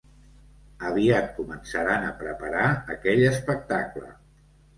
[0.91, 2.65] Aviat començaran a preparar
[2.95, 4.11] aquell espectacle.